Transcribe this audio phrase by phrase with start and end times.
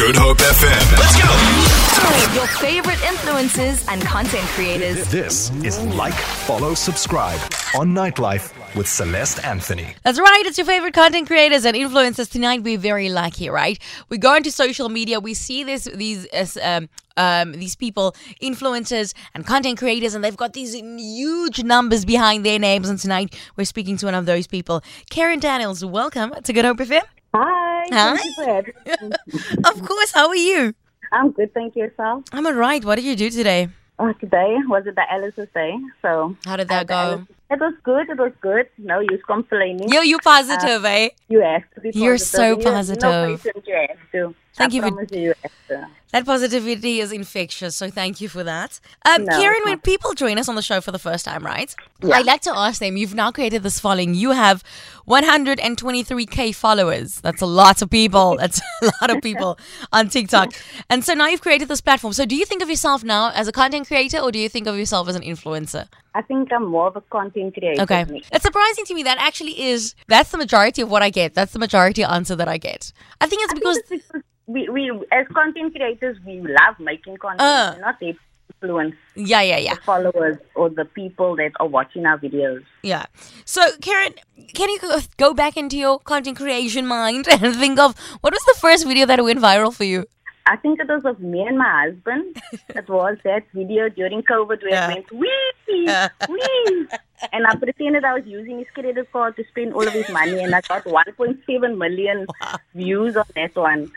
[0.00, 0.98] Good Hope FM.
[0.98, 2.34] Let's go.
[2.34, 5.06] Your favorite influencers and content creators.
[5.10, 7.38] This is Like, Follow, Subscribe
[7.76, 9.94] on Nightlife with Celeste Anthony.
[10.02, 10.42] That's right.
[10.46, 12.30] It's your favorite content creators and influencers.
[12.30, 13.78] Tonight, we're very lucky, right?
[14.08, 15.20] We go into social media.
[15.20, 20.34] We see this, these, as, um, um, these people, influencers and content creators, and they've
[20.34, 22.88] got these huge numbers behind their names.
[22.88, 25.84] And tonight, we're speaking to one of those people, Keren Daniels.
[25.84, 27.02] Welcome to Good Hope FM.
[27.34, 27.86] Hi.
[27.92, 28.16] Hi.
[28.16, 28.74] Thank you for having
[29.10, 29.56] me.
[29.64, 30.12] Of course.
[30.12, 30.74] How are you?
[31.12, 32.24] I'm good, thank you, yourself.
[32.32, 32.84] I'm all right.
[32.84, 33.68] What did you do today?
[33.98, 35.74] Oh, today was it the Alice's day?
[36.00, 37.26] So How did that go?
[37.50, 38.08] It was good.
[38.08, 38.68] It was good.
[38.78, 39.88] No use complaining.
[39.92, 41.10] Yo, you positive, eh?
[41.28, 41.90] You have to be.
[41.94, 43.44] You're so No positive.
[43.66, 44.34] you have to.
[44.54, 45.88] Thank I you for- you, you have to.
[46.12, 48.80] That positivity is infectious, so thank you for that.
[49.06, 51.72] Um, No, Keren, when people join us on the show for the first time, right?
[52.02, 54.14] I'd like to ask them, you've now created this following.
[54.14, 54.64] You have
[55.06, 57.20] 123k followers.
[57.20, 58.36] That's a lot of people.
[58.40, 59.56] That's a lot of people
[59.92, 60.52] on TikTok.
[60.88, 62.12] And so now you've created this platform.
[62.12, 64.66] So do you think of yourself now as a content creator or do you think
[64.66, 65.86] of yourself as an influencer?
[66.12, 67.82] I think I'm more of a content creator.
[67.82, 68.04] Okay.
[68.32, 71.34] It's surprising to me that actually is, that's the majority of what I get.
[71.34, 72.92] That's the majority answer that I get.
[73.20, 74.12] I I think it's because
[74.52, 77.40] we, we, as content creators, we love making content.
[77.40, 77.74] Uh.
[77.76, 79.74] We're not influence yeah, yeah, yeah.
[79.74, 82.62] the followers or the people that are watching our videos.
[82.82, 83.06] Yeah.
[83.44, 84.14] So, Keren,
[84.54, 84.78] can you
[85.16, 89.06] go- back into your content creation mind and think of what was the first video
[89.06, 90.04] that went viral for you?
[90.46, 92.36] I think it was of me and my husband.
[92.70, 94.90] it was that video during COVID where Yeah.
[94.90, 95.88] it went wee,
[96.28, 96.86] wee,
[97.32, 100.42] and I pretended I was using his credit card to spend all of his money,
[100.42, 102.26] and I got 1.7 million
[102.74, 103.92] views on that one.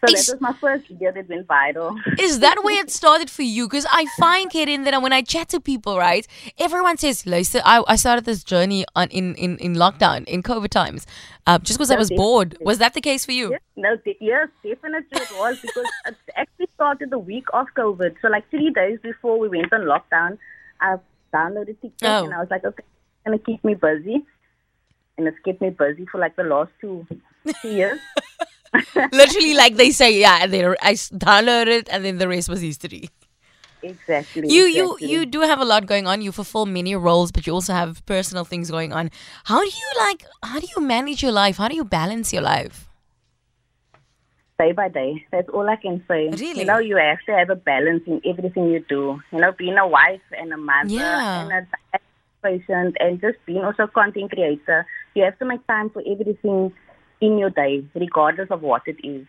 [0.00, 1.96] So Is- that was my first video that went viral.
[2.20, 3.66] Is that where it started for you?
[3.66, 6.24] Because I find, Keren, that when I chat to people, right,
[6.58, 10.68] everyone says, Lisa, I, I started this journey on in, in, in lockdown, in COVID
[10.68, 11.04] times,
[11.48, 12.56] uh, just because I was bored.
[12.60, 13.50] Was that the case for you?
[13.50, 18.14] Yes, no, de- yes, definitely it was because it actually started the week of COVID.
[18.22, 20.38] So like three days before we went on lockdown,
[20.80, 20.96] I
[21.34, 22.24] downloaded TikTok Oh.
[22.24, 24.24] and I was like, okay, it's gonna keep me busy,
[25.16, 27.04] and it's kept me busy for like the last two,
[27.62, 27.98] two years.
[29.12, 32.60] Literally, like they say, yeah, and then I downloaded it, and then the rest was
[32.60, 33.08] history.
[33.82, 34.42] Exactly.
[34.48, 35.10] You you exactly.
[35.12, 36.20] you do have a lot going on.
[36.20, 39.10] You fulfill many roles, but you also have personal things going on.
[39.44, 40.24] How do you like?
[40.42, 41.56] How do you manage your life?
[41.58, 42.88] How do you balance your life?
[44.58, 45.24] day by day.
[45.30, 46.28] That's all I can say.
[46.30, 46.60] Really?
[46.60, 49.20] You know, you have to have a balance in everything you do.
[49.32, 51.48] You know, being a wife and a mother Yeah.
[51.48, 51.98] and a
[52.42, 54.86] patient and just being also content creator.
[55.14, 56.72] You have to make time for everything
[57.20, 59.26] in your day, regardless of what it is.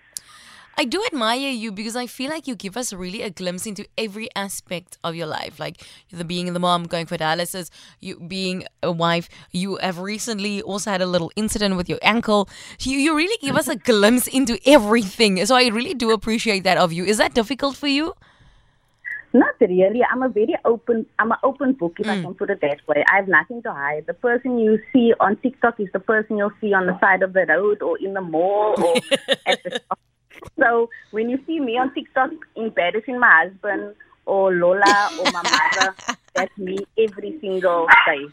[0.79, 3.85] I do admire you because I feel like you give us really a glimpse into
[3.97, 5.59] every aspect of your life.
[5.59, 9.27] Like the being the mom, going for dialysis, you being a wife.
[9.51, 12.47] You have recently also had a little incident with your ankle.
[12.79, 15.45] You you really give us a glimpse into everything.
[15.45, 17.03] So I really do appreciate that of you.
[17.03, 18.13] Is that difficult for you?
[19.33, 20.01] Not really.
[20.11, 21.05] I'm a very open.
[21.19, 22.17] I'm an open book, if Mm.
[22.19, 23.03] I can put it that way.
[23.11, 24.05] I have nothing to hide.
[24.07, 27.33] The person you see on TikTok is the person you'll see on the side of
[27.33, 29.01] the road or in the mall or
[29.45, 29.99] at the shop.
[30.59, 33.95] So when you see me on TikTok embarrassing my husband
[34.25, 35.95] or Lola or my mother,
[36.39, 38.25] that's me every single day.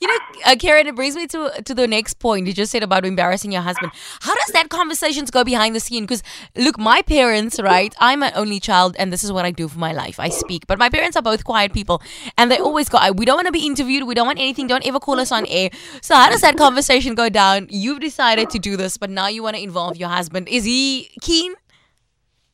[0.00, 2.46] You know, uh, Keren, it brings me to to the next point.
[2.46, 3.92] You just said about embarrassing your husband.
[4.20, 6.04] How does that conversations go behind the scene?
[6.04, 6.22] Because
[6.56, 7.94] look, my parents, right?
[7.98, 10.20] I'm an only child, and this is what I do for my life.
[10.20, 12.02] I speak, but my parents are both quiet people,
[12.36, 14.06] and they always go, "We don't want to be interviewed.
[14.06, 14.66] We don't want anything.
[14.66, 15.70] Don't ever call us on air."
[16.02, 17.66] So how does that conversation go down?
[17.70, 20.48] You've decided to do this, but now you want to involve your husband.
[20.48, 21.54] Is he keen?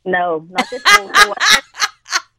[0.04, 1.34] No, not at all.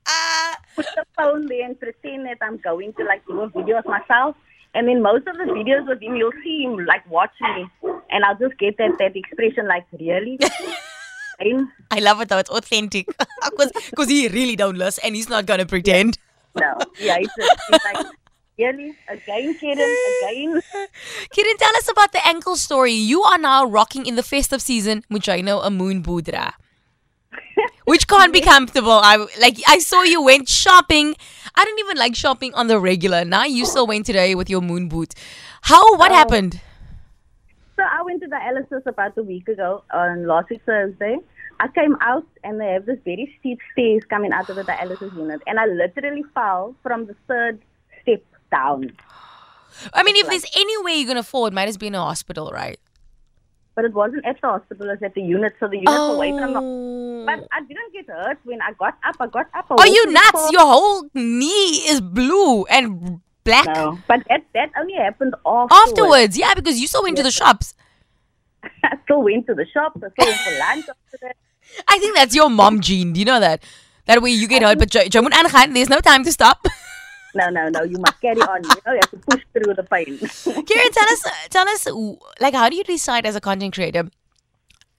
[0.06, 3.80] I put the phone there and pretend that I'm going to like do a video
[3.80, 4.36] of myself.
[4.74, 7.66] And then most of the videos with him, you'll see him like watch me,
[8.10, 10.38] and I'll just get that that expression like, really?
[11.92, 12.38] I love it though.
[12.38, 13.08] It's authentic
[13.90, 16.18] because he really don't listen, and he's not gonna pretend.
[16.56, 18.06] no, yeah, it's, it's like,
[18.58, 18.96] really?
[19.08, 19.80] Again, Keren?
[19.80, 20.62] Again?
[21.32, 22.94] Keren, tell us about the ankle story.
[22.94, 26.54] You are now rocking in the festive season, which I know a moon budra.
[27.86, 28.92] Which can't be comfortable.
[28.92, 31.16] I like I saw you went shopping.
[31.56, 33.24] I don't even like shopping on the regular.
[33.24, 35.14] Now you still went today with your moon boot.
[35.62, 36.16] How what oh.
[36.16, 36.60] happened?
[37.76, 41.18] So I went to the LSS about a week ago on last week Thursday.
[41.60, 45.16] I came out and they have this very steep stairs coming out of the dialysis
[45.16, 47.62] unit, and I literally fell from the third
[48.02, 48.92] step down.
[49.94, 52.02] I mean, if there's any way you're gonna fall, it might as be in a
[52.02, 52.80] hospital, right?
[53.76, 56.32] But it wasn't at the hospital, it was at the unit, so the unit's away
[56.32, 56.60] from the.
[56.64, 57.26] Oh.
[57.26, 59.16] But I didn't get hurt when I got up.
[59.20, 59.66] I got up.
[59.70, 60.32] I Are you nuts?
[60.32, 60.50] car.
[60.52, 65.74] Your whole knee is blue and black No, but that that only happened afterwards.
[65.92, 66.38] afterwards.
[66.38, 67.74] Yeah, because you still went to the shops.
[68.84, 70.00] I still went to the shops.
[70.02, 71.36] I still went for lunch after that.
[71.90, 73.12] I think that's your mom gene.
[73.14, 73.62] Do you know that?
[74.06, 75.74] That way you get hurt, but jy moet aangaan.
[75.74, 76.66] There's no time to stop.
[77.36, 77.84] No, no, no.
[77.84, 78.64] You must carry on.
[78.64, 80.18] You know, you have to push through the pain.
[80.66, 81.88] Keren, tell us, tell us,
[82.40, 84.10] like, how do you decide as a content creator?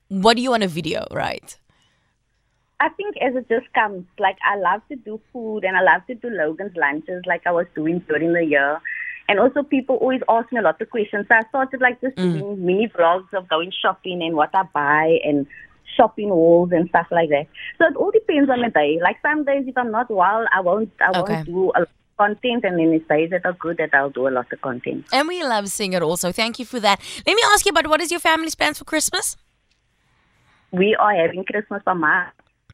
[0.09, 1.59] What do you want a video, right?
[2.79, 6.06] I think as it just comes, like I love to do food and I love
[6.09, 8.81] to do Logan's lunches like I was doing during the year.
[9.29, 11.27] And also people always ask me a lot of questions.
[11.29, 12.39] So I started like just mm.
[12.39, 15.47] doing mini vlogs of going shopping and what I buy and
[15.97, 17.47] shopping walls and stuff like that.
[17.79, 18.99] So it all depends on the day.
[19.03, 21.43] Like some days if I'm not well, I won't I won't Okay.
[21.44, 24.31] do a lot content and then it's days that are good that I'll do a
[24.31, 25.07] lot of content.
[25.13, 26.33] And we love seeing it also.
[26.33, 27.01] Thank you for that.
[27.27, 29.37] Let me ask you about what is your family's plans for Christmas?
[30.73, 32.27] We are having Christmas for my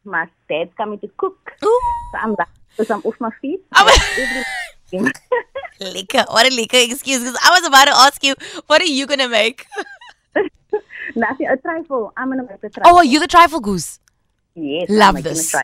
[0.05, 1.53] my dad's coming to cook.
[1.65, 1.81] Ooh,
[2.13, 3.61] So I'm like so I'm off my feet.
[4.95, 5.11] Oh,
[5.81, 6.25] liquor.
[6.29, 7.21] What a liquor excuse.
[7.21, 8.35] Because I was about to ask you,
[8.67, 9.67] what are you going to make?
[11.17, 12.13] Nothing, a trifle.
[12.17, 12.83] I'm gonna make a oh, trifle.
[12.93, 13.99] Oh, are you the trifle goose?
[14.55, 15.55] Yes, I'm Love this.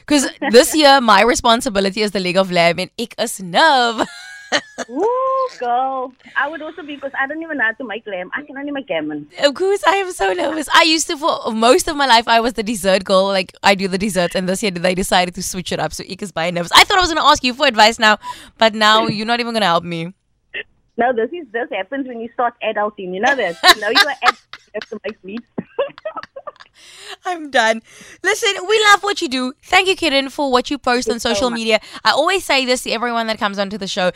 [0.00, 4.06] Because this year, my responsibility is the leg of lamb and ik is nerve.
[4.88, 5.06] Woo,
[5.58, 6.12] girl.
[6.36, 8.30] I would also be because I don't even know how to make lamb.
[8.34, 9.28] I can only make gammon.
[9.42, 10.68] Of course, I am so nervous.
[10.72, 13.26] I used to, for most of my life, I was the dessert girl.
[13.26, 15.92] Like, I do the desserts, and this year they decided to switch it up.
[15.92, 16.72] So, ik is by nervous.
[16.72, 18.18] I thought I was going to ask you for advice now,
[18.58, 20.14] but now you're not even going to help me.
[20.98, 23.12] No, this is this happens when you start adulting.
[23.14, 23.58] You know this.
[23.74, 25.44] You know you are adult, you have to make meat.
[27.24, 27.82] I'm done.
[28.22, 29.52] Listen, we love what you do.
[29.62, 31.58] Thank you, Keren, for what you post on social much.
[31.58, 31.80] media.
[32.04, 34.10] I always say this to everyone that comes onto the show.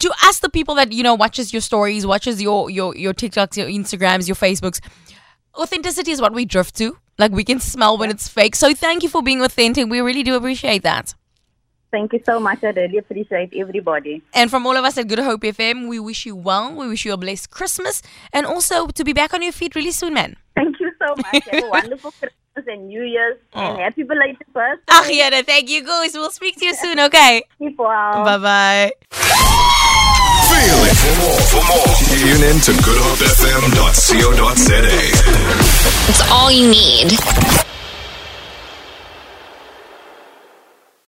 [0.00, 3.56] To ask the people that you know watches your stories, watches your your your TikToks,
[3.56, 4.80] your Instagrams, your Facebooks,
[5.56, 6.98] authenticity is what we drift to.
[7.16, 8.56] Like we can smell when it's fake.
[8.56, 9.88] So thank you for being authentic.
[9.88, 11.14] We really do appreciate that.
[11.94, 12.64] Thank you so much.
[12.64, 14.20] I really appreciate everybody.
[14.34, 16.74] And from all of us at Good Hope FM, we wish you well.
[16.74, 19.92] We wish you a blessed Christmas, and also to be back on your feet really
[19.92, 20.34] soon, man.
[20.56, 20.73] Thank you
[21.04, 21.44] so much.
[21.50, 23.80] Have a wonderful Christmas and New Year's and oh.
[23.80, 24.82] happy belated birthday.
[24.88, 26.14] Ach, yeah, thank you, guys.
[26.14, 27.42] We'll speak to you soon, okay?
[27.58, 28.24] Keep well.
[28.24, 28.92] Bye bye.
[29.10, 30.96] Feel it.
[30.96, 34.86] For more, for more, tune in to goodhopefm.co.za.
[36.08, 37.18] It's all you need.